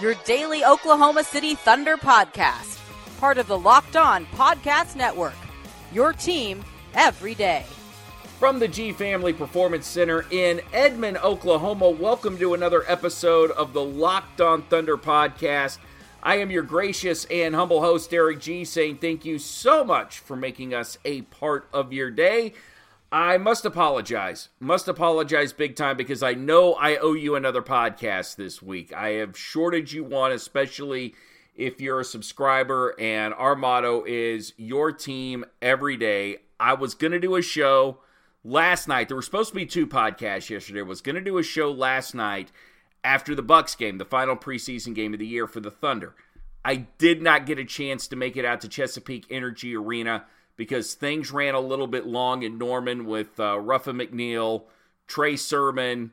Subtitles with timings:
[0.00, 2.80] your daily Oklahoma City Thunder podcast,
[3.20, 5.36] part of the Locked On Podcast Network.
[5.92, 7.64] Your team every day.
[8.40, 13.84] From the G Family Performance Center in Edmond, Oklahoma, welcome to another episode of the
[13.84, 15.78] Locked On Thunder podcast.
[16.22, 20.34] I am your gracious and humble host, Eric G, saying thank you so much for
[20.34, 22.54] making us a part of your day.
[23.14, 28.34] I must apologize, must apologize big time because I know I owe you another podcast
[28.34, 28.92] this week.
[28.92, 31.14] I have shorted you one, especially
[31.54, 36.38] if you're a subscriber, and our motto is your team every day.
[36.58, 37.98] I was going to do a show
[38.42, 39.06] last night.
[39.06, 40.82] There were supposed to be two podcasts yesterday.
[40.82, 42.50] Was going to do a show last night
[43.04, 46.16] after the bucks game the final preseason game of the year for the thunder.
[46.64, 50.24] I did not get a chance to make it out to chesapeake energy arena
[50.56, 54.64] because things ran a little bit long in norman with uh, Ruffin McNeill
[55.06, 56.12] trey sermon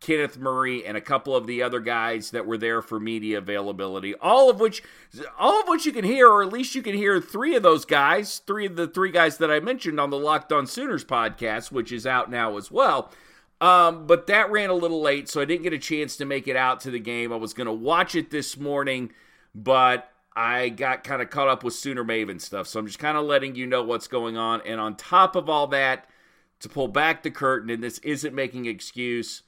[0.00, 4.14] Kenneth Murray and a couple of the other guys that were there for media availability.
[4.14, 4.82] All of which,
[5.38, 7.84] all of which you can hear, or at least you can hear three of those
[7.84, 11.72] guys, three of the three guys that I mentioned on the Locked On Sooners podcast,
[11.72, 13.10] which is out now as well.
[13.60, 16.46] Um, but that ran a little late, so I didn't get a chance to make
[16.46, 17.32] it out to the game.
[17.32, 19.10] I was going to watch it this morning,
[19.52, 22.68] but I got kind of caught up with Sooner Maven stuff.
[22.68, 24.60] So I'm just kind of letting you know what's going on.
[24.64, 26.08] And on top of all that,
[26.60, 29.42] to pull back the curtain, and this isn't making excuse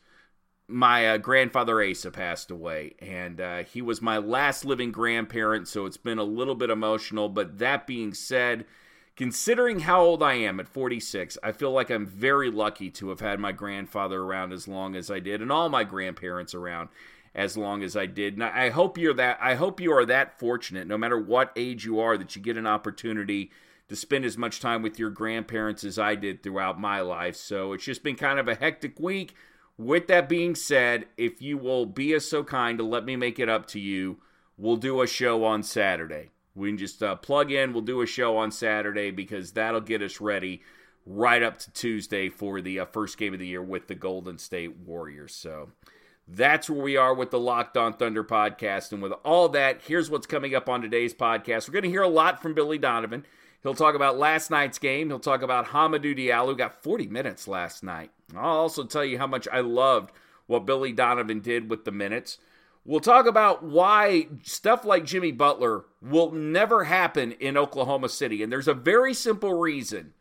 [0.71, 5.85] my uh, grandfather Asa passed away, and uh, he was my last living grandparent, so
[5.87, 7.29] it's been a little bit emotional.
[7.29, 8.65] But that being said,
[9.17, 13.21] considering how old I am at 46, I feel like I'm very lucky to have
[13.21, 16.89] had my grandfather around as long as I did, and all my grandparents around
[17.35, 18.35] as long as I did.
[18.35, 19.39] And I hope you're that.
[19.41, 22.57] I hope you are that fortunate, no matter what age you are, that you get
[22.57, 23.51] an opportunity
[23.89, 27.37] to spend as much time with your grandparents as I did throughout my life.
[27.37, 29.35] So it's just been kind of a hectic week
[29.81, 33.49] with that being said, if you will be so kind to let me make it
[33.49, 34.19] up to you,
[34.59, 36.29] we'll do a show on Saturday.
[36.55, 40.03] We can just uh, plug in, we'll do a show on Saturday because that'll get
[40.03, 40.61] us ready
[41.07, 44.37] right up to Tuesday for the uh, first game of the year with the Golden
[44.37, 45.35] State Warriors.
[45.35, 45.71] So
[46.33, 48.93] that's where we are with the Locked On Thunder podcast.
[48.93, 51.67] And with all that, here's what's coming up on today's podcast.
[51.67, 53.27] We're going to hear a lot from Billy Donovan.
[53.63, 55.09] He'll talk about last night's game.
[55.09, 58.11] He'll talk about Hamidou Diallo, got 40 minutes last night.
[58.35, 60.13] I'll also tell you how much I loved
[60.47, 62.39] what Billy Donovan did with the minutes.
[62.85, 68.43] We'll talk about why stuff like Jimmy Butler will never happen in Oklahoma City.
[68.43, 70.15] And there's a very simple reason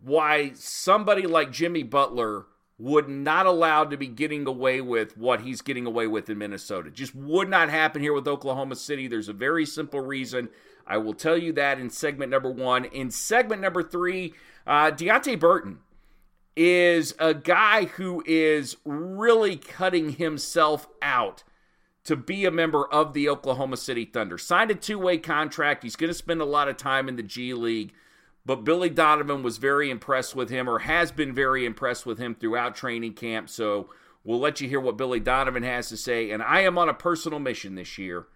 [0.00, 2.46] why somebody like Jimmy Butler
[2.78, 6.90] would not allow to be getting away with what he's getting away with in Minnesota.
[6.90, 9.06] Just would not happen here with Oklahoma City.
[9.06, 10.48] There's a very simple reason.
[10.86, 12.84] I will tell you that in segment number one.
[12.86, 14.34] In segment number three,
[14.66, 15.78] uh, Deonte Burton
[16.56, 21.42] is a guy who is really cutting himself out
[22.04, 24.36] to be a member of the Oklahoma City Thunder.
[24.36, 25.82] Signed a two way contract.
[25.82, 27.92] He's going to spend a lot of time in the G League.
[28.46, 32.34] But Billy Donovan was very impressed with him, or has been very impressed with him
[32.34, 33.48] throughout training camp.
[33.48, 33.88] So
[34.22, 36.30] we'll let you hear what Billy Donovan has to say.
[36.30, 38.26] And I am on a personal mission this year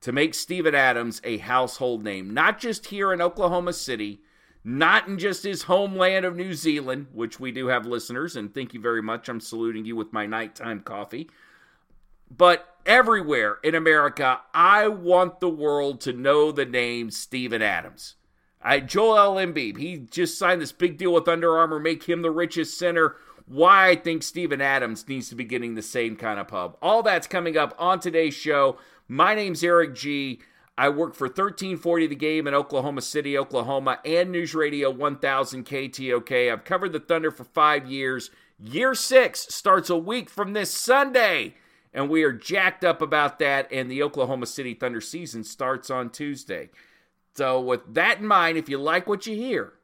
[0.00, 4.20] to make Steven Adams a household name, not just here in Oklahoma City,
[4.64, 8.74] not in just his homeland of New Zealand, which we do have listeners, and thank
[8.74, 9.28] you very much.
[9.28, 11.28] I'm saluting you with my nighttime coffee.
[12.30, 18.16] But everywhere in America, I want the world to know the name Steven Adams.
[18.64, 22.30] I, Joel Embiid, he just signed this big deal with Under Armour, make him the
[22.30, 23.16] richest center.
[23.46, 26.76] Why I think Steven Adams needs to be getting the same kind of pub.
[26.80, 28.78] All that's coming up on today's show.
[29.08, 30.40] My name's Eric G.
[30.78, 36.50] I work for 1340 The Game in Oklahoma City, Oklahoma, and News Radio 1000 KTOK.
[36.50, 38.30] I've covered the Thunder for five years.
[38.58, 41.56] Year six starts a week from this Sunday,
[41.92, 43.70] and we are jacked up about that.
[43.70, 46.70] And the Oklahoma City Thunder season starts on Tuesday.
[47.34, 49.74] So, with that in mind, if you like what you hear,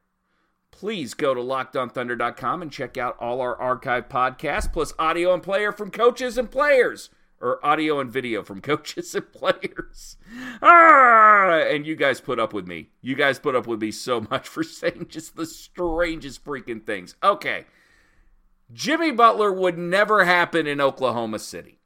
[0.70, 5.72] please go to lockedonthunder.com and check out all our archive podcasts, plus audio and player
[5.72, 7.10] from coaches and players
[7.40, 10.16] or audio and video from coaches and players.
[10.62, 12.90] Ah, and you guys put up with me.
[13.00, 17.14] You guys put up with me so much for saying just the strangest freaking things.
[17.22, 17.66] Okay.
[18.72, 21.77] Jimmy Butler would never happen in Oklahoma City.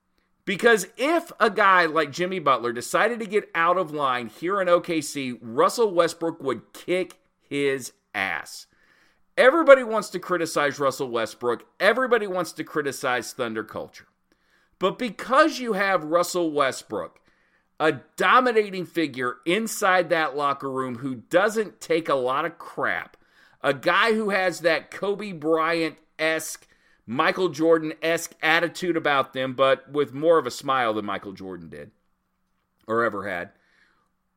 [0.44, 4.68] Because if a guy like Jimmy Butler decided to get out of line here in
[4.68, 7.18] OKC, Russell Westbrook would kick
[7.48, 8.66] his ass.
[9.36, 11.64] Everybody wants to criticize Russell Westbrook.
[11.78, 14.08] Everybody wants to criticize Thunder culture.
[14.78, 17.20] But because you have Russell Westbrook,
[17.78, 23.16] a dominating figure inside that locker room who doesn't take a lot of crap,
[23.62, 26.66] a guy who has that Kobe Bryant esque,
[27.06, 31.68] Michael Jordan esque attitude about them, but with more of a smile than Michael Jordan
[31.68, 31.90] did
[32.86, 33.50] or ever had.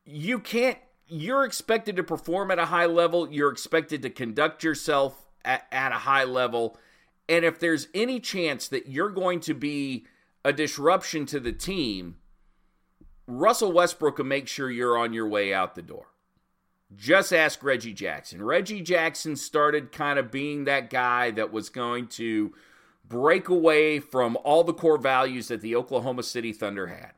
[0.04, 0.78] You can't,
[1.08, 3.32] you're expected to perform at a high level.
[3.32, 6.78] You're expected to conduct yourself at, at a high level.
[7.30, 10.06] And if there's any chance that you're going to be
[10.44, 12.18] a disruption to the team,
[13.28, 16.08] Russell Westbrook will make sure you're on your way out the door.
[16.94, 18.44] Just ask Reggie Jackson.
[18.44, 22.54] Reggie Jackson started kind of being that guy that was going to
[23.08, 27.14] break away from all the core values that the Oklahoma City Thunder had.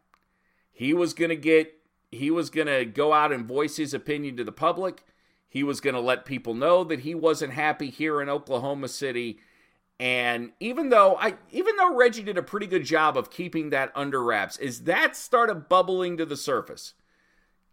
[0.72, 1.74] He was going to get
[2.12, 5.04] he was going to go out and voice his opinion to the public.
[5.50, 9.40] He was going to let people know that he wasn't happy here in Oklahoma City.
[10.00, 13.92] And even though I even though Reggie did a pretty good job of keeping that
[13.96, 16.94] under wraps, is that started bubbling to the surface,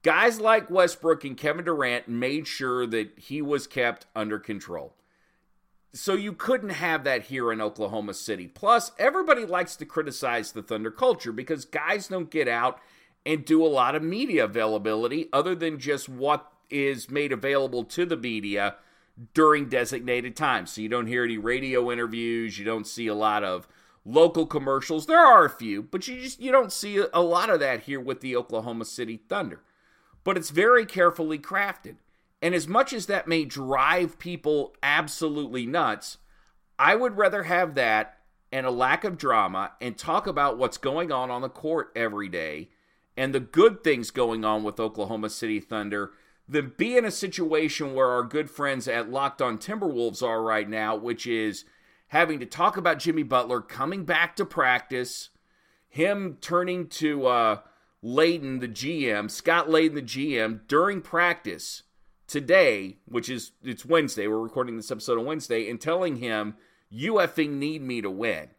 [0.04, 4.94] guys like Westbrook and Kevin Durant made sure that he was kept under control.
[5.92, 8.46] So you couldn't have that here in Oklahoma City.
[8.46, 12.80] Plus, everybody likes to criticize the Thunder culture because guys don't get out
[13.24, 18.04] and do a lot of media availability other than just what is made available to
[18.04, 18.74] the media
[19.32, 20.72] during designated times.
[20.72, 23.68] So you don't hear any radio interviews, you don't see a lot of
[24.04, 25.06] local commercials.
[25.06, 28.00] There are a few, but you just you don't see a lot of that here
[28.00, 29.62] with the Oklahoma City Thunder.
[30.24, 31.96] But it's very carefully crafted.
[32.42, 36.18] And as much as that may drive people absolutely nuts,
[36.78, 38.18] I would rather have that
[38.50, 42.28] and a lack of drama and talk about what's going on on the court every
[42.28, 42.70] day
[43.16, 46.12] and the good things going on with Oklahoma City Thunder
[46.48, 50.68] than be in a situation where our good friends at Locked On Timberwolves are right
[50.68, 51.64] now, which is
[52.08, 55.30] having to talk about Jimmy Butler coming back to practice,
[55.88, 57.60] him turning to uh,
[58.04, 61.84] Layden, the GM, Scott Layden, the GM, during practice
[62.26, 64.26] today, which is it's Wednesday.
[64.26, 66.56] We're recording this episode on Wednesday, and telling him,
[66.90, 68.50] "You effing need me to win."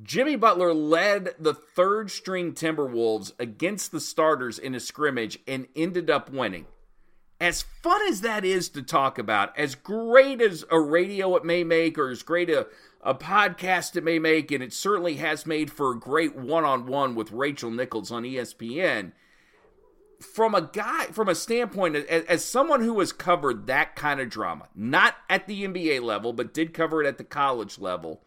[0.00, 6.08] Jimmy Butler led the third string Timberwolves against the starters in a scrimmage and ended
[6.08, 6.66] up winning.
[7.40, 11.62] As fun as that is to talk about, as great as a radio it may
[11.62, 12.66] make, or as great a,
[13.00, 16.86] a podcast it may make, and it certainly has made for a great one on
[16.86, 19.12] one with Rachel Nichols on ESPN.
[20.20, 24.28] From a guy, from a standpoint, as, as someone who has covered that kind of
[24.28, 28.24] drama, not at the NBA level, but did cover it at the college level,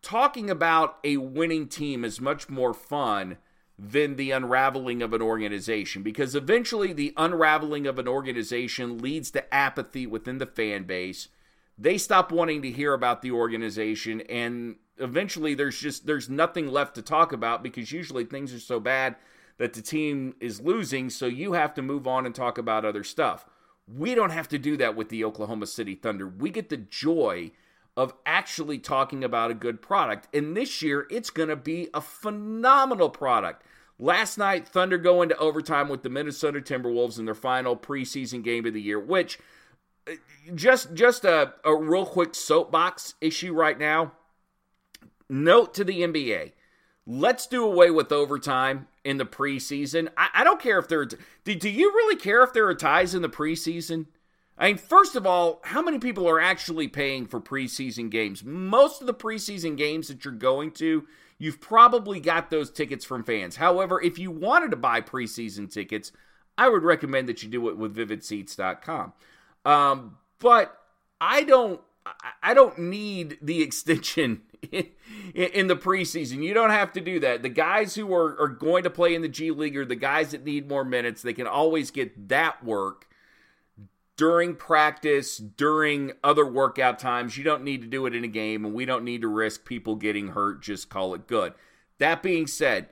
[0.00, 3.36] talking about a winning team is much more fun
[3.78, 9.54] than the unraveling of an organization because eventually the unraveling of an organization leads to
[9.54, 11.28] apathy within the fan base.
[11.76, 16.94] They stop wanting to hear about the organization and eventually there's just there's nothing left
[16.94, 19.16] to talk about because usually things are so bad
[19.58, 23.02] that the team is losing so you have to move on and talk about other
[23.02, 23.44] stuff.
[23.92, 26.28] We don't have to do that with the Oklahoma City Thunder.
[26.28, 27.50] We get the joy
[27.96, 30.34] of actually talking about a good product.
[30.34, 33.62] And this year, it's going to be a phenomenal product.
[33.98, 38.66] Last night, Thunder go into overtime with the Minnesota Timberwolves in their final preseason game
[38.66, 39.38] of the year, which
[40.08, 40.14] uh,
[40.54, 44.12] just just a, a real quick soapbox issue right now.
[45.28, 46.52] Note to the NBA.
[47.06, 50.08] Let's do away with overtime in the preseason.
[50.16, 51.04] I, I don't care if there.
[51.04, 51.18] Do,
[51.54, 54.06] do you really care if there are ties in the preseason?
[54.56, 58.44] I mean, first of all, how many people are actually paying for preseason games?
[58.44, 61.06] Most of the preseason games that you're going to,
[61.38, 63.56] you've probably got those tickets from fans.
[63.56, 66.12] However, if you wanted to buy preseason tickets,
[66.56, 69.12] I would recommend that you do it with vividseats.com.
[69.64, 70.78] Um, but
[71.20, 71.80] I don't
[72.42, 74.42] I don't need the extension
[75.34, 76.42] in, the preseason.
[76.42, 77.42] You don't have to do that.
[77.42, 80.30] The guys who are, are going to play in the G League are the guys
[80.30, 81.22] that need more minutes.
[81.22, 83.08] They can always get that work
[84.16, 87.36] during practice, during other workout times.
[87.36, 89.64] You don't need to do it in a game, and we don't need to risk
[89.64, 90.62] people getting hurt.
[90.62, 91.54] Just call it good.
[91.98, 92.88] That being said,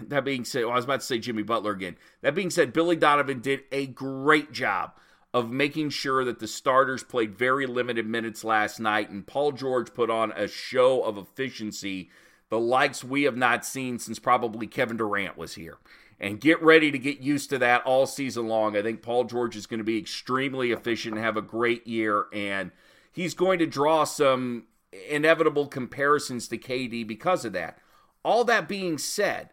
[0.00, 1.96] that being said, well, I was about to say Jimmy Butler again.
[2.22, 4.92] That being said, Billy Donovan did a great job
[5.32, 9.92] of making sure that the starters played very limited minutes last night, and Paul George
[9.92, 12.10] put on a show of efficiency,
[12.50, 15.78] the likes we have not seen since probably Kevin Durant was here
[16.20, 18.76] and get ready to get used to that all season long.
[18.76, 22.26] I think Paul George is going to be extremely efficient and have a great year,
[22.32, 22.70] and
[23.12, 24.64] he's going to draw some
[25.10, 27.78] inevitable comparisons to KD because of that.
[28.24, 29.50] All that being said,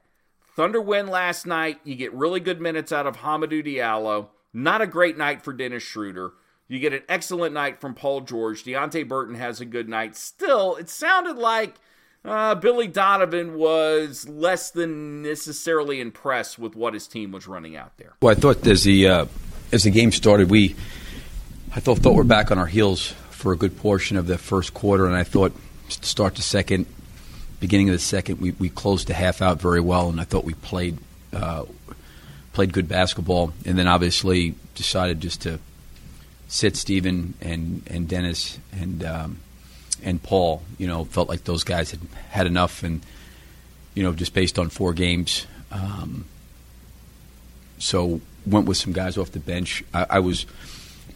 [0.55, 1.79] Thunder win last night.
[1.83, 4.29] You get really good minutes out of Hamidou Diallo.
[4.53, 6.33] Not a great night for Dennis Schroeder.
[6.67, 8.63] You get an excellent night from Paul George.
[8.63, 10.15] Deonte Burton has a good night.
[10.15, 11.75] Still, it sounded like
[12.23, 17.97] uh, Billy Donovan was less than necessarily impressed with what his team was running out
[17.97, 18.13] there.
[18.21, 19.25] Well, I thought as the uh,
[19.71, 20.75] as the game started, we
[21.75, 24.73] I thought thought we're back on our heels for a good portion of the first
[24.73, 25.53] quarter, and I thought
[25.89, 26.85] start the second,
[27.59, 30.43] beginning of the second, we, we closed the half out very well, and I thought
[30.43, 30.97] we played
[31.33, 31.65] uh,
[32.53, 35.59] played good basketball, and then obviously decided just to
[36.47, 39.37] sit Steven and and Dennis and um,
[40.03, 40.61] and Paul.
[40.77, 43.01] You know, felt like those guys had had enough, and
[43.93, 45.45] you know, just based on four games.
[45.71, 46.25] Um,
[47.77, 49.83] so went with some guys off the bench.
[49.93, 50.45] I, I was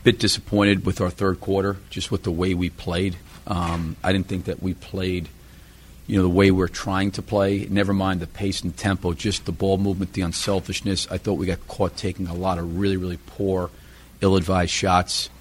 [0.05, 3.17] bit disappointed with our third quarter, just with the way we played.
[3.47, 5.27] Um, I didn't think that we played,
[6.05, 7.67] you know, the way we're trying to play.
[7.67, 11.07] Never mind the pace and tempo, just the ball movement, the unselfishness.
[11.09, 13.71] I thought we got caught taking a lot of really, really poor,
[14.21, 15.31] ill-advised shots,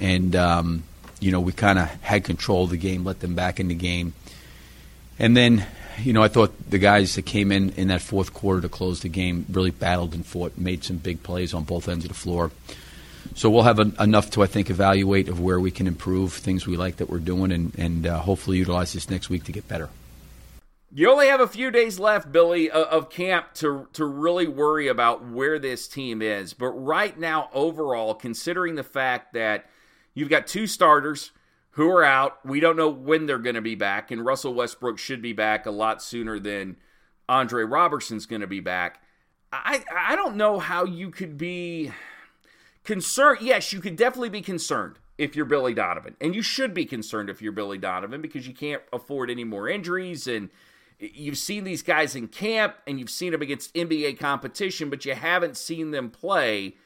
[0.00, 0.84] and um,
[1.20, 3.74] you know, we kind of had control of the game, let them back in the
[3.74, 4.14] game,
[5.18, 5.66] and then.
[5.98, 9.00] You know, I thought the guys that came in in that fourth quarter to close
[9.00, 12.14] the game really battled and fought, made some big plays on both ends of the
[12.14, 12.50] floor.
[13.34, 16.76] So we'll have enough to, I think, evaluate of where we can improve things we
[16.76, 19.88] like that we're doing, and, and uh, hopefully utilize this next week to get better.
[20.92, 25.24] You only have a few days left, Billy, of camp to to really worry about
[25.24, 26.52] where this team is.
[26.52, 29.64] But right now, overall, considering the fact that
[30.16, 31.30] you've got two starters
[31.72, 34.98] who are out, we don't know when they're going to be back, and Russell Westbrook
[34.98, 36.76] should be back a lot sooner than
[37.28, 39.02] Andre Roberson's going to be back.
[39.52, 41.92] I I don't know how you could be
[42.82, 43.38] concerned.
[43.42, 46.16] yes, you could definitely be concerned if you're Billy Donovan.
[46.20, 49.68] And you should be concerned if you're Billy Donovan because you can't afford any more
[49.68, 50.26] injuries.
[50.26, 50.50] And
[50.98, 55.14] you've seen these guys in camp and you've seen them against NBA competition, but you
[55.14, 56.76] haven't seen them play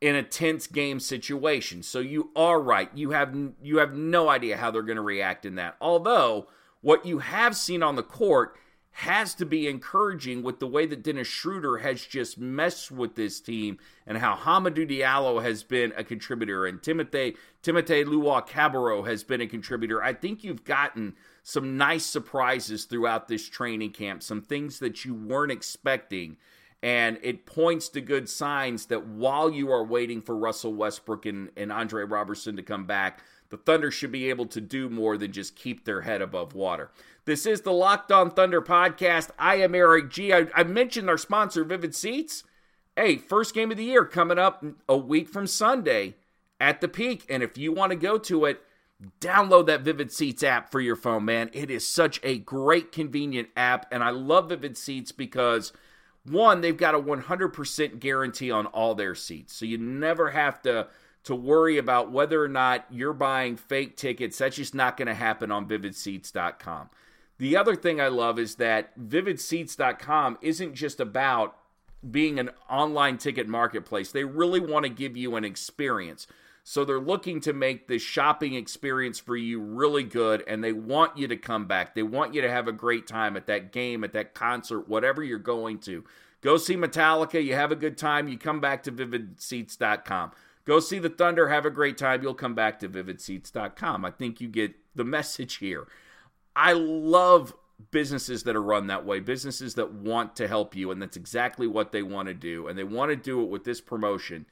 [0.00, 1.82] in a tense game situation.
[1.82, 2.90] So you are right.
[2.94, 5.76] You have you have no idea how they're going to react in that.
[5.80, 6.48] Although
[6.82, 8.56] what you have seen on the court
[9.00, 13.40] has to be encouraging with the way that Dennis Schroeder has just messed with this
[13.40, 13.76] team
[14.06, 19.46] and how Hamidou Diallo has been a contributor and Timothy Timothy Luwawu-Cabarrot has been a
[19.46, 20.02] contributor.
[20.02, 25.14] I think you've gotten some nice surprises throughout this training camp, some things that you
[25.14, 26.38] weren't expecting.
[26.86, 31.50] And it points to good signs that while you are waiting for Russell Westbrook and,
[31.56, 35.32] and Andre Roberson to come back, the Thunder should be able to do more than
[35.32, 36.92] just keep their head above water.
[37.24, 39.30] This is the Locked On Thunder podcast.
[39.36, 40.32] I am Eric G.
[40.32, 42.44] I, I mentioned our sponsor, Vivid Seats.
[42.94, 46.14] Hey, first game of the year coming up a week from Sunday
[46.60, 47.26] at the peak.
[47.28, 48.62] And if you want to go to it,
[49.20, 51.50] download that Vivid Seats app for your phone, man.
[51.52, 53.86] It is such a great, convenient app.
[53.90, 55.72] And I love Vivid Seats because,
[56.28, 59.54] one, they've got a 100% guarantee on all their seats.
[59.54, 60.88] So you never have to
[61.24, 64.38] to worry about whether or not you're buying fake tickets.
[64.38, 66.88] That's just not going to happen on vividseats.com.
[67.38, 71.56] The other thing I love is that vividseats.com isn't just about
[72.08, 74.12] being an online ticket marketplace.
[74.12, 76.28] They really want to give you an experience.
[76.68, 81.16] So they're looking to make the shopping experience for you really good and they want
[81.16, 81.94] you to come back.
[81.94, 85.22] They want you to have a great time at that game, at that concert, whatever
[85.22, 86.02] you're going to.
[86.40, 90.32] Go see Metallica, you have a good time, you come back to vividseats.com.
[90.64, 94.04] Go see the Thunder, have a great time, you'll come back to vividseats.com.
[94.04, 95.86] I think you get the message here.
[96.56, 97.54] I love
[97.92, 101.68] businesses that are run that way, businesses that want to help you, and that's exactly
[101.68, 102.66] what they want to do.
[102.66, 104.46] And they want to do it with this promotion.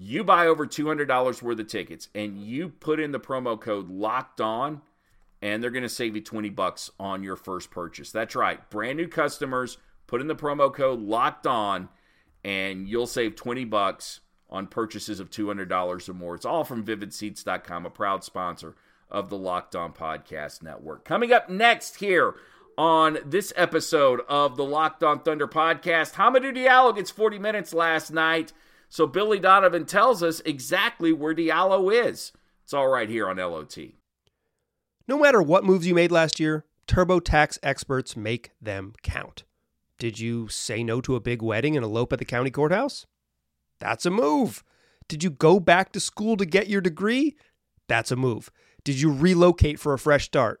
[0.00, 4.40] You buy over $200 worth of tickets and you put in the promo code locked
[4.40, 4.80] on,
[5.42, 8.12] and they're going to save you 20 bucks on your first purchase.
[8.12, 8.68] That's right.
[8.70, 11.88] Brand new customers, put in the promo code locked on,
[12.44, 16.34] and you'll save 20 bucks on purchases of $200 or more.
[16.34, 18.74] It's all from vividseats.com, a proud sponsor
[19.10, 21.04] of the Locked On Podcast Network.
[21.04, 22.34] Coming up next here
[22.76, 28.12] on this episode of the Locked On Thunder podcast, Hamidou Diallo gets 40 minutes last
[28.12, 28.52] night.
[28.88, 32.32] So Billy Donovan tells us exactly where Diallo is.
[32.64, 33.76] It's all right here on LOT.
[35.06, 39.44] No matter what moves you made last year, TurboTax experts make them count.
[39.98, 43.06] Did you say no to a big wedding and elope at the county courthouse?
[43.78, 44.62] That's a move.
[45.08, 47.36] Did you go back to school to get your degree?
[47.88, 48.50] That's a move.
[48.84, 50.60] Did you relocate for a fresh start?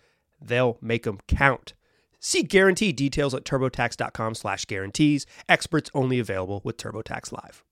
[0.41, 1.73] They'll make them count.
[2.19, 5.25] See guarantee details at turbotax.com slash guarantees.
[5.49, 7.63] Experts only available with TurboTax Live.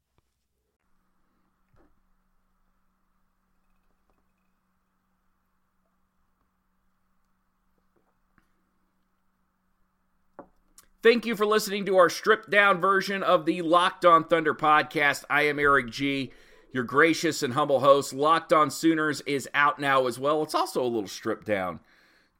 [11.01, 15.23] Thank you for listening to our stripped down version of the Locked On Thunder podcast.
[15.29, 16.33] I am Eric G,
[16.73, 18.11] your gracious and humble host.
[18.11, 20.43] Locked On Sooners is out now as well.
[20.43, 21.79] It's also a little stripped down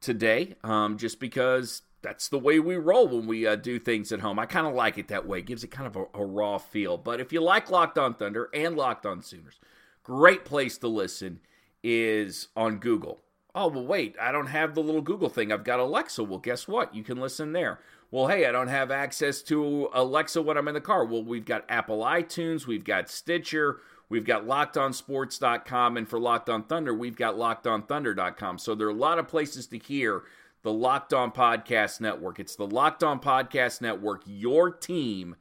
[0.01, 4.21] today, um, just because that's the way we roll when we uh, do things at
[4.21, 4.39] home.
[4.39, 5.39] I kind of like it that way.
[5.39, 6.97] It gives it kind of a, a raw feel.
[6.97, 9.59] But if you like Locked On Thunder and Locked On Sooners,
[10.03, 11.39] great place to listen
[11.83, 13.21] is on Google.
[13.55, 15.51] Oh, well, wait, I don't have the little Google thing.
[15.51, 16.23] I've got Alexa.
[16.23, 16.93] Well, guess what?
[16.93, 17.79] You can listen there.
[18.11, 21.05] Well, hey, I don't have access to Alexa when I'm in the car.
[21.05, 26.63] Well, we've got Apple iTunes, we've got Stitcher, we've got lockedonsports.com, and for Locked On
[26.63, 28.57] Thunder, we've got lockedonthunder.com.
[28.57, 30.23] So there are a lot of places to hear
[30.63, 32.39] the Locked On Podcast Network.
[32.39, 35.35] It's the Locked On Podcast Network, your team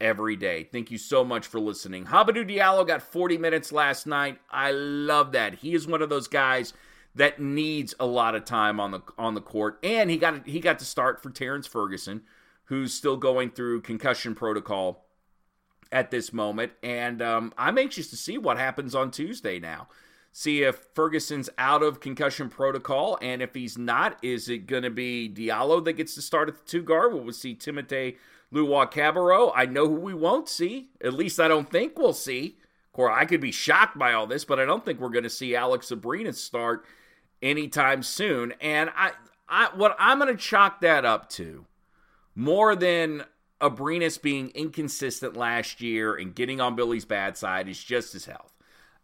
[0.00, 0.68] every day.
[0.70, 2.06] Thank you so much for listening.
[2.06, 4.38] Hamidou Diallo got 40 minutes last night.
[4.50, 5.56] I love that.
[5.56, 6.72] He is one of those guys–
[7.14, 9.78] that needs a lot of time on the on the court.
[9.82, 12.22] And he got he got to start for Terrence Ferguson,
[12.64, 15.03] who's still going through concussion protocol
[15.92, 16.72] at this moment.
[16.82, 19.88] And um, I'm anxious to see what happens on Tuesday now.
[20.32, 24.90] See if Ferguson's out of concussion protocol, and if he's not, is it going to
[24.90, 27.12] be Diallo that gets to start at the two guard?
[27.12, 28.16] Will we see Timothy
[28.52, 29.52] Luwawu-Cabarrot?
[29.54, 30.88] I know who we won't see.
[31.00, 32.56] At least I don't think we'll see.
[32.94, 35.30] Or I could be shocked by all this, but I don't think we're going to
[35.30, 36.84] see Alex Abrines start
[37.42, 38.54] anytime soon.
[38.60, 39.12] And I,
[39.48, 41.66] I what I'm going to chalk that up to
[42.34, 43.24] more than
[43.64, 48.52] Abrines being inconsistent last year and getting on Billy's bad side is just his health.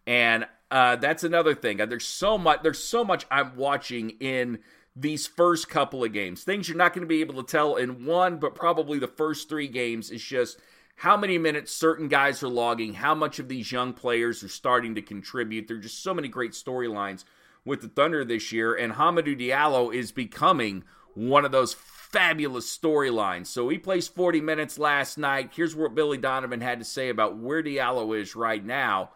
[0.06, 1.78] And uh, that's another thing.
[1.78, 2.62] There's so much.
[2.62, 4.58] There's so much I'm watching in
[4.94, 6.44] these first couple of games.
[6.44, 9.48] Things you're not going to be able to tell in one, but probably the first
[9.48, 10.58] three games is just
[10.96, 14.94] how many minutes certain guys are logging, how much of these young players are starting
[14.94, 15.66] to contribute.
[15.66, 17.24] There are just so many great storylines
[17.64, 21.72] with the Thunder this year, and Hamidou Diallo is becoming one of those
[22.12, 23.46] fabulous storyline.
[23.46, 25.50] So he plays 40 minutes last night.
[25.54, 29.10] Here's what Billy Donovan had to say about where Diallo is right now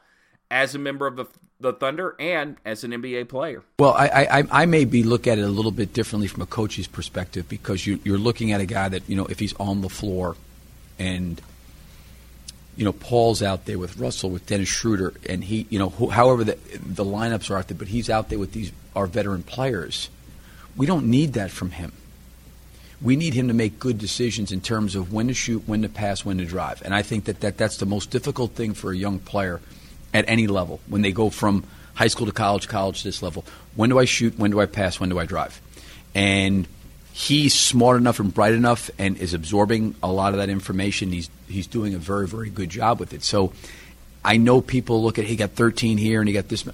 [0.51, 1.27] as a member of the
[1.61, 3.63] the Thunder and as an NBA player.
[3.79, 6.47] Well, I, I, I may be look at it a little bit differently from a
[6.47, 9.81] coach's perspective because you, you're looking at a guy that you know if he's on
[9.81, 10.37] the floor
[10.99, 11.41] and
[12.77, 16.43] you know, Paul's out there with Russell, with Dennis Schroeder, and he, you know, however
[16.45, 20.11] the, the lineups are out there, but he's out there with these our veteran players.
[20.77, 21.93] We don't need that from him.
[23.05, 25.89] We need him to make good decisions in terms of when to shoot, when to
[25.89, 26.83] pass, when to drive.
[26.83, 29.61] And I think that, that that's the most difficult thing for a young player
[30.15, 31.65] at any level when they go from
[31.95, 33.45] high school to college, college to this level.
[33.77, 34.39] When do I shoot?
[34.39, 34.99] When do I pass?
[34.99, 35.61] When do I drive?
[36.15, 36.67] And
[37.13, 41.13] he's smart enough and bright enough and is absorbing a lot of that information.
[41.13, 43.23] He's he's doing a very very good job with it.
[43.23, 43.53] So
[44.25, 46.65] I know people look at he got 13 here and he got this.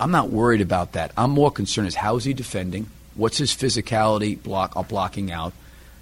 [0.00, 1.12] I'm not worried about that.
[1.16, 2.90] I'm more concerned is how is he defending?
[3.14, 5.52] What's his physicality block uh, blocking out?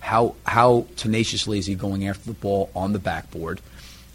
[0.02, 3.60] How how tenaciously is he going after the ball on the backboard?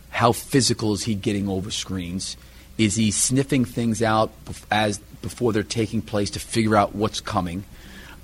[0.09, 2.35] How physical is he getting over screens?
[2.77, 4.31] Is he sniffing things out
[4.69, 7.63] as before they're taking place to figure out what's coming?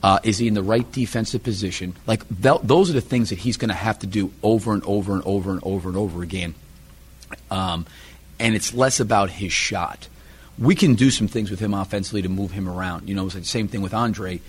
[0.04, 1.96] Uh, is he in the right defensive position?
[2.06, 4.84] Like th- those are the things that he's going to have to do over and
[4.84, 6.56] over and over and over and over again.
[7.50, 7.86] Um,
[8.40, 10.10] and it's less about his shot.
[10.60, 13.08] We can do some things with him offensively to move him around.
[13.08, 14.42] You know, it's like the same thing with Andre.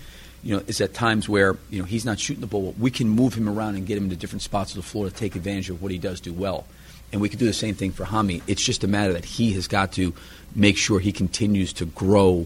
[0.45, 2.75] You know, it's at times where you know he's not shooting the ball.
[2.79, 5.13] We can move him around and get him to different spots of the floor to
[5.13, 6.67] take advantage of what he does do well.
[7.11, 8.43] And we can do the same thing for Hami.
[8.45, 10.13] It's just a matter that he has got to
[10.53, 12.45] make sure he continues to grow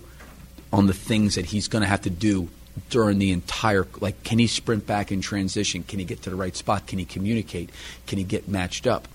[0.71, 2.47] on the things that he's going to have to do
[2.89, 6.35] during the entire like can he sprint back in transition can he get to the
[6.35, 7.69] right spot can he communicate
[8.07, 9.07] can he get matched up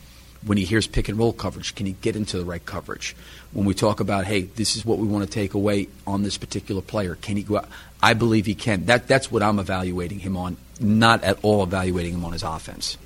[0.46, 3.16] when he hears pick and roll coverage can he get into the right coverage
[3.52, 6.38] when we talk about hey this is what we want to take away on this
[6.38, 7.68] particular player can he go out
[8.02, 12.14] i believe he can that that's what i'm evaluating him on not at all evaluating
[12.14, 12.98] him on his offense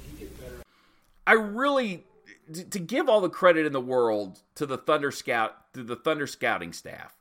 [1.26, 2.04] i really
[2.70, 6.26] to give all the credit in the world to the thunder scout to the thunder
[6.26, 7.16] scouting staff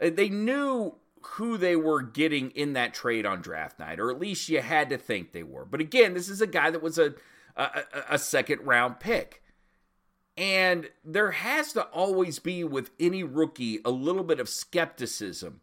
[0.00, 4.18] eh, they knew who they were getting in that trade on draft night, or at
[4.18, 5.64] least you had to think they were.
[5.64, 7.14] But again, this is a guy that was a,
[7.56, 9.39] a, a second round pick.
[10.36, 15.60] And there has to always be with any rookie a little bit of skepticism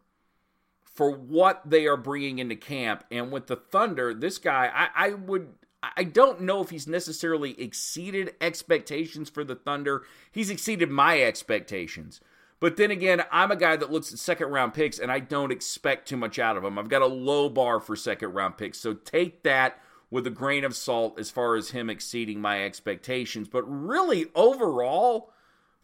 [0.83, 3.03] for what they are bringing into camp.
[3.09, 5.49] And with the Thunder, this guy, I, I would.
[5.83, 10.03] I don't know if he's necessarily exceeded expectations for the Thunder.
[10.31, 12.19] He's exceeded my expectations.
[12.59, 15.51] But then again, I'm a guy that looks at second round picks and I don't
[15.51, 16.79] expect too much out of them.
[16.79, 18.79] I've got a low bar for second round picks.
[18.79, 23.47] So take that with a grain of salt as far as him exceeding my expectations.
[23.47, 25.31] But really, overall,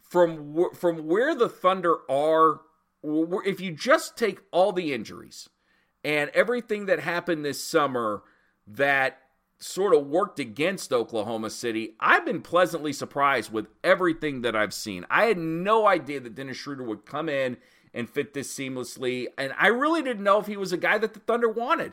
[0.00, 2.60] from from where the Thunder are,
[3.02, 5.48] if you just take all the injuries
[6.02, 8.22] and everything that happened this summer
[8.66, 9.18] that
[9.58, 15.06] sort of worked against Oklahoma City, I've been pleasantly surprised with everything that I've seen.
[15.10, 17.56] I had no idea that Dennis Schroeder would come in
[17.92, 21.14] and fit this seamlessly, and I really didn't know if he was a guy that
[21.14, 21.92] the Thunder wanted.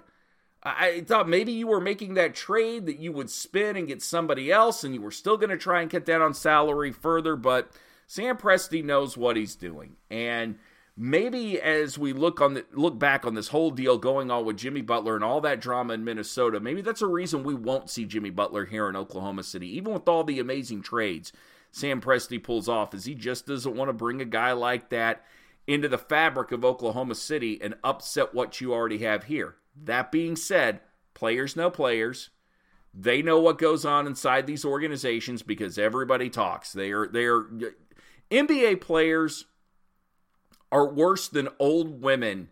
[0.64, 4.52] I thought maybe you were making that trade that you would spin and get somebody
[4.52, 7.72] else, and you were still going to try and cut down on salary further, but
[8.06, 9.96] Sam Presti knows what he's doing.
[10.12, 10.60] And
[10.96, 14.58] maybe as we look on the, look back on this whole deal going on with
[14.58, 18.06] Jimmy Butler and all that drama in Minnesota, maybe that's a reason we won't see
[18.06, 21.34] Jimmy Butler here in Oklahoma City, even with all the amazing trades
[21.72, 25.24] Sam Presti pulls off, is he just doesn't want to bring a guy like that
[25.68, 29.56] into the fabric of Oklahoma City and upset what you already have here.
[29.76, 30.82] That being said,
[31.14, 32.30] players know players.
[32.94, 36.74] They know what goes on inside these organizations because everybody talks.
[36.74, 37.46] They are they are
[38.30, 39.46] NBA players
[40.72, 42.50] are worse than old women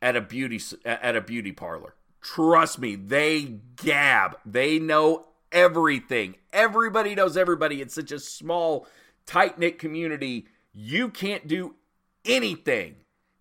[0.00, 1.94] at a beauty at a beauty parlor.
[2.22, 4.38] Trust me, they gab.
[4.46, 6.36] They know everything.
[6.52, 7.82] Everybody knows everybody.
[7.82, 8.86] It's such a small,
[9.26, 10.46] tight-knit community.
[10.72, 11.74] You can't do
[12.24, 12.96] anything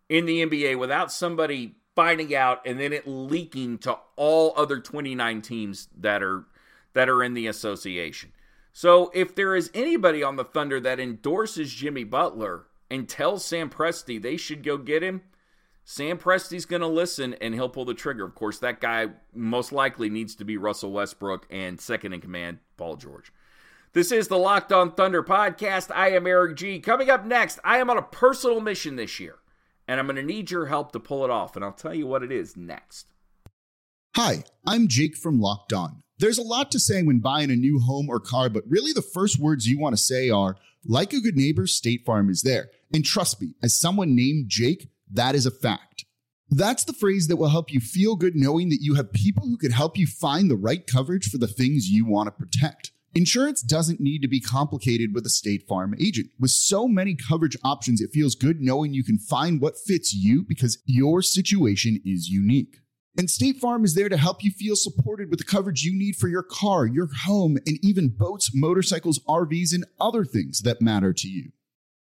[0.10, 5.42] in the NBA without somebody finding out and then it leaking to all other 29
[5.42, 6.46] teams that are
[6.94, 8.32] that are in the association.
[8.72, 13.70] So if there is anybody on the Thunder that endorses Jimmy Butler and tells Sam
[13.70, 15.22] Presti they should go get him,
[15.86, 18.26] Sam Presti's going to listen and he'll pull the trigger.
[18.26, 22.60] Of course, that guy most likely needs to be Russell Westbrook and second in command
[22.78, 23.32] Paul George.
[23.94, 25.92] This is the Locked On Thunder podcast.
[25.94, 26.80] I am Eric G.
[26.80, 29.36] Coming up next, I am on a personal mission this year
[29.88, 31.56] and I'm going to need your help to pull it off.
[31.56, 33.06] And I'll tell you what it is next.
[34.16, 36.02] Hi, I'm Jake from Locked On.
[36.18, 39.04] There's a lot to say when buying a new home or car, but really the
[39.04, 42.72] first words you want to say are, like a good neighbor, State Farm is there.
[42.92, 46.06] And trust me, as someone named Jake, that is a fact.
[46.50, 49.58] That's the phrase that will help you feel good knowing that you have people who
[49.58, 52.90] can help you find the right coverage for the things you want to protect.
[53.16, 56.32] Insurance doesn't need to be complicated with a State Farm agent.
[56.40, 60.44] With so many coverage options, it feels good knowing you can find what fits you
[60.48, 62.78] because your situation is unique.
[63.16, 66.16] And State Farm is there to help you feel supported with the coverage you need
[66.16, 71.14] for your car, your home, and even boats, motorcycles, RVs, and other things that matter
[71.14, 71.52] to you.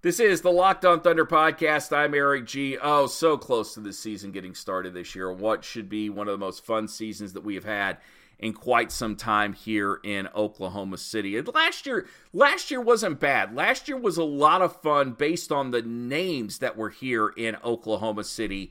[0.00, 1.92] This is the Locked On Thunder podcast.
[1.92, 2.78] I'm Eric G.
[2.80, 5.32] Oh, so close to the season getting started this year.
[5.32, 7.98] What should be one of the most fun seasons that we have had
[8.38, 11.36] in quite some time here in Oklahoma City.
[11.36, 13.56] And last year, last year wasn't bad.
[13.56, 17.56] Last year was a lot of fun based on the names that were here in
[17.64, 18.70] Oklahoma City.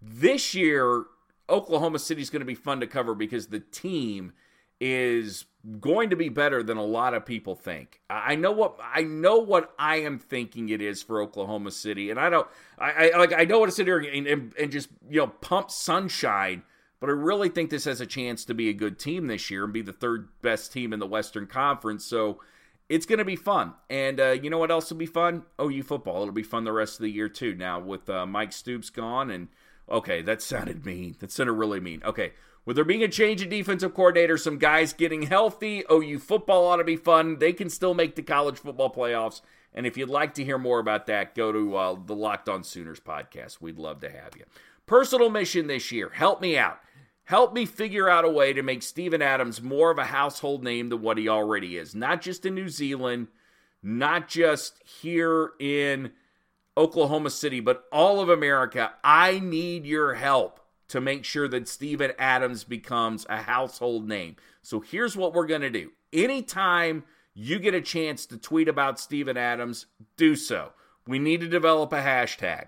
[0.00, 1.04] This year,
[1.50, 4.32] Oklahoma City is going to be fun to cover because the team
[4.84, 5.44] is
[5.78, 8.00] going to be better than a lot of people think.
[8.10, 12.18] I know what I know what I am thinking it is for Oklahoma City, and
[12.18, 12.48] I don't.
[12.80, 15.28] I, I like I don't want to sit here and, and, and just you know
[15.28, 16.64] pump sunshine,
[16.98, 19.62] but I really think this has a chance to be a good team this year
[19.62, 22.04] and be the third best team in the Western Conference.
[22.04, 22.40] So
[22.88, 23.74] it's going to be fun.
[23.88, 25.44] And uh, you know what else will be fun?
[25.60, 26.22] OU football.
[26.22, 27.54] It'll be fun the rest of the year too.
[27.54, 29.46] Now with uh, Mike Stoops gone, and
[29.88, 31.14] okay, that sounded mean.
[31.20, 32.02] That sounded really mean.
[32.04, 32.32] Okay.
[32.64, 36.76] With there being a change in defensive coordinator, some guys getting healthy, OU football ought
[36.76, 37.38] to be fun.
[37.38, 39.40] They can still make the college football playoffs.
[39.74, 42.62] And if you'd like to hear more about that, go to uh, the Locked On
[42.62, 43.60] Sooners podcast.
[43.60, 44.44] We'd love to have you.
[44.86, 46.78] Personal mission this year help me out.
[47.24, 50.88] Help me figure out a way to make Steven Adams more of a household name
[50.88, 51.94] than what he already is.
[51.94, 53.28] Not just in New Zealand,
[53.82, 56.12] not just here in
[56.76, 58.92] Oklahoma City, but all of America.
[59.02, 60.60] I need your help
[60.92, 64.36] to make sure that Steven Adams becomes a household name.
[64.60, 65.90] So here's what we're going to do.
[66.12, 69.86] Anytime you get a chance to tweet about Steven Adams,
[70.18, 70.72] do so.
[71.06, 72.66] We need to develop a hashtag.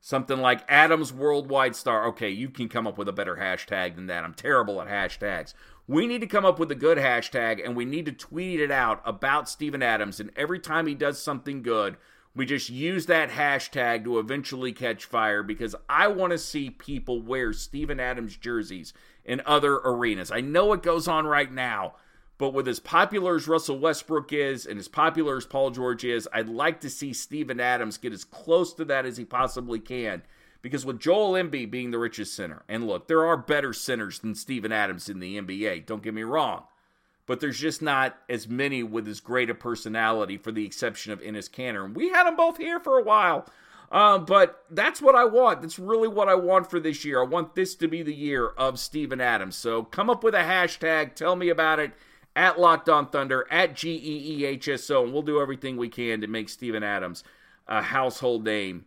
[0.00, 2.06] Something like Adams Worldwide Star.
[2.06, 4.24] Okay, you can come up with a better hashtag than that.
[4.24, 5.52] I'm terrible at hashtags.
[5.86, 8.70] We need to come up with a good hashtag and we need to tweet it
[8.70, 10.18] out about Steven Adams.
[10.18, 11.98] And every time he does something good,
[12.36, 17.22] we just use that hashtag to eventually catch fire because I want to see people
[17.22, 18.92] wear Steven Adams jerseys
[19.24, 20.30] in other arenas.
[20.30, 21.94] I know it goes on right now,
[22.36, 26.28] but with as popular as Russell Westbrook is and as popular as Paul George is,
[26.30, 30.22] I'd like to see Steven Adams get as close to that as he possibly can
[30.60, 34.34] because with Joel Embiid being the richest center, and look, there are better centers than
[34.34, 36.64] Steven Adams in the NBA, don't get me wrong.
[37.26, 41.20] But there's just not as many with as great a personality, for the exception of
[41.20, 41.84] Enes Kanter.
[41.84, 43.46] And we had them both here for a while.
[43.90, 45.62] Uh, but that's what I want.
[45.62, 47.20] That's really what I want for this year.
[47.20, 49.56] I want this to be the year of Steven Adams.
[49.56, 51.14] So come up with a hashtag.
[51.14, 51.92] Tell me about it
[52.34, 56.82] at Locked On Thunder, at GEEHSO, and we'll do everything we can to make Steven
[56.82, 57.24] Adams
[57.66, 58.84] a household name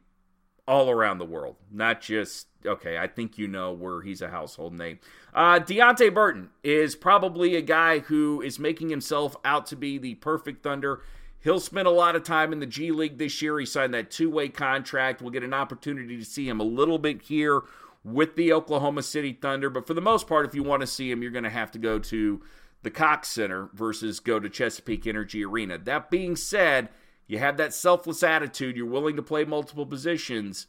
[0.67, 2.97] all around the world, not just okay.
[2.97, 4.99] I think you know where he's a household name.
[5.33, 10.15] Uh, Deonte Burton is probably a guy who is making himself out to be the
[10.15, 11.01] perfect Thunder.
[11.41, 13.59] He'll spend a lot of time in the G League this year.
[13.59, 15.21] He signed that two way contract.
[15.21, 17.61] We'll get an opportunity to see him a little bit here
[18.03, 19.69] with the Oklahoma City Thunder.
[19.69, 21.71] But for the most part, if you want to see him, you're going to have
[21.71, 22.41] to go to
[22.81, 25.77] the Cox Center versus go to Chesapeake Energy Arena.
[25.77, 26.89] That being said,
[27.27, 30.67] you have that selfless attitude, you're willing to play multiple positions,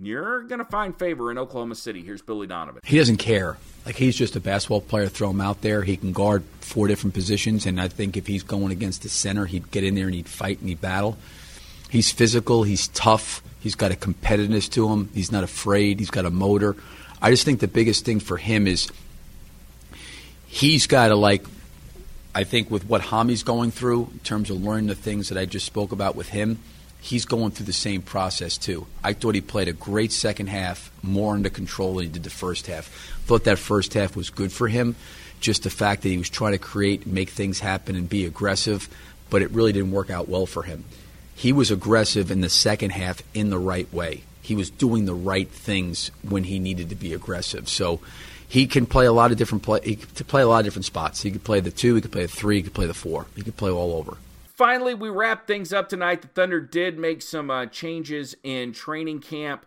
[0.00, 2.02] you're going to find favor in Oklahoma City.
[2.02, 2.80] Here's Billy Donovan.
[2.84, 3.56] He doesn't care.
[3.84, 5.08] Like he's just a basketball player.
[5.08, 5.82] Throw him out there.
[5.82, 9.46] He can guard four different positions, and I think if he's going against the center,
[9.46, 11.16] he'd get in there and he'd fight and he'd battle.
[11.88, 12.64] He's physical.
[12.64, 13.42] He's tough.
[13.60, 15.08] He's got a competitiveness to him.
[15.14, 15.98] He's not afraid.
[15.98, 16.76] He's got a motor.
[17.22, 18.90] I just think the biggest thing for him is
[20.46, 21.44] he's got to like
[22.36, 25.46] I think with what Hami's going through in terms of learning the things that I
[25.46, 26.58] just spoke about with him,
[27.06, 28.86] he's going through the same process too.
[29.04, 32.30] I thought he played a great second half, more under control than he did the
[32.30, 32.86] first half.
[33.26, 34.96] Thought that first half was good for him,
[35.40, 38.88] just the fact that he was trying to create, make things happen, and be aggressive,
[39.30, 40.84] but it really didn't work out well for him.
[41.36, 44.22] He was aggressive in the second half in the right way.
[44.42, 47.68] He was doing the right things when he needed to be aggressive.
[47.68, 48.00] So
[48.48, 49.80] he can play a lot of different play.
[49.82, 51.22] He play a lot of different spots.
[51.22, 51.96] He could play the two.
[51.96, 52.56] He could play the three.
[52.56, 53.26] He could play the four.
[53.34, 54.16] He could play all over.
[54.56, 56.22] Finally, we wrap things up tonight.
[56.22, 59.66] The Thunder did make some uh, changes in training camp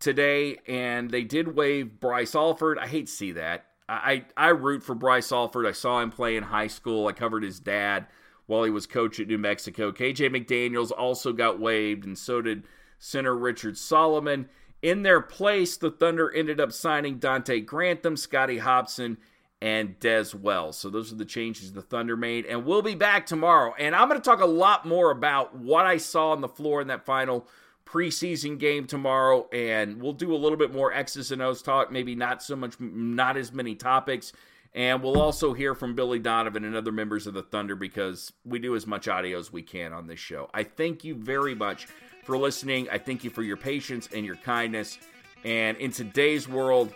[0.00, 2.78] today, and they did waive Bryce Alford.
[2.78, 3.66] I hate to see that.
[3.86, 5.66] I, I, I root for Bryce Alford.
[5.66, 7.06] I saw him play in high school.
[7.06, 8.06] I covered his dad
[8.46, 9.92] while he was coach at New Mexico.
[9.92, 12.64] KJ McDaniels also got waived, and so did
[12.98, 14.48] center Richard Solomon.
[14.80, 19.18] In their place, the Thunder ended up signing Donte Grantham, Scotty Hopson,
[19.62, 20.78] and Dez Wells.
[20.78, 22.46] So those are the changes the Thunder made.
[22.46, 23.74] And we'll be back tomorrow.
[23.78, 26.80] And I'm going to talk a lot more about what I saw on the floor
[26.80, 27.46] in that final
[27.86, 29.48] preseason game tomorrow.
[29.52, 32.78] And we'll do a little bit more X's and O's talk, maybe not so much,
[32.78, 34.32] not as many topics.
[34.74, 38.58] And we'll also hear from Billy Donovan and other members of the Thunder because we
[38.58, 40.50] do as much audio as we can on this show.
[40.52, 41.86] I thank you very much
[42.24, 42.86] for listening.
[42.90, 44.98] I thank you for your patience and your kindness.
[45.44, 46.92] And in today's world,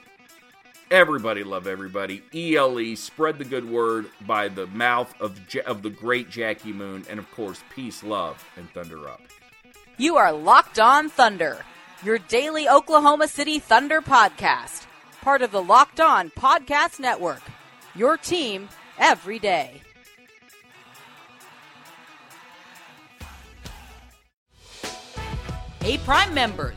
[0.91, 2.23] everybody love everybody.
[2.35, 7.05] ELE, spread the good word by the mouth of, of the great Jackie Moon.
[7.09, 9.21] And of course, peace, love, and thunder up.
[9.97, 11.65] You are Locked On Thunder,
[12.03, 14.87] your daily Oklahoma City Thunder podcast.
[15.21, 17.43] Part of the Locked On Podcast Network.
[17.95, 19.83] Your team every day.
[25.83, 26.77] Hey, Prime members,